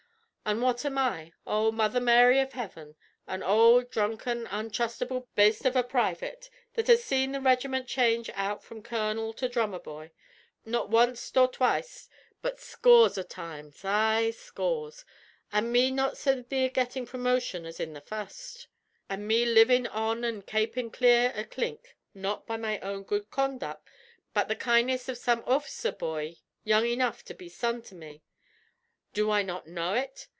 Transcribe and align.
An' 0.43 0.59
what 0.59 0.83
am 0.83 0.97
I? 0.97 1.31
Oh, 1.47 1.71
Mary 1.71 1.93
Mother 2.35 2.41
av 2.45 2.51
Hiven! 2.51 2.95
an 3.25 3.41
ould 3.41 3.89
dhrunken, 3.89 4.47
untrustable 4.51 5.29
baste 5.33 5.65
av 5.65 5.77
a 5.77 5.83
privit 5.83 6.49
that 6.73 6.87
has 6.87 7.01
seen 7.05 7.31
the 7.31 7.39
regiment 7.39 7.87
change 7.87 8.29
out 8.33 8.61
from 8.61 8.83
colonel 8.83 9.31
to 9.33 9.47
drummer 9.47 9.79
boy, 9.79 10.11
not 10.65 10.89
wanst 10.89 11.37
or 11.37 11.47
twict, 11.47 12.09
but 12.41 12.59
scores 12.59 13.17
av 13.17 13.29
times. 13.29 13.85
Ay, 13.85 14.31
scores! 14.31 15.05
An' 15.53 15.71
me 15.71 15.89
not 15.89 16.17
so 16.17 16.43
near 16.51 16.67
gettin' 16.69 17.05
promotion 17.05 17.65
as 17.65 17.79
in 17.79 17.93
the 17.93 18.01
furst. 18.01 18.67
An' 19.09 19.25
me 19.25 19.45
livin' 19.45 19.87
on 19.87 20.25
an' 20.25 20.41
kapin' 20.41 20.91
clear 20.91 21.31
o' 21.33 21.45
clink 21.45 21.95
not 22.13 22.45
by 22.45 22.57
my 22.57 22.77
own 22.79 23.03
good 23.03 23.29
conduck, 23.31 23.89
but 24.33 24.49
the 24.49 24.57
kindness 24.57 25.07
av 25.07 25.17
some 25.17 25.43
orf'cer 25.43 25.93
bhoy 25.93 26.35
young 26.65 26.85
enough 26.87 27.23
to 27.23 27.33
be 27.33 27.47
son 27.47 27.81
to 27.83 27.95
me! 27.95 28.21
Do 29.13 29.31
I 29.31 29.43
not 29.43 29.67
know 29.67 29.93
ut? 29.93 30.27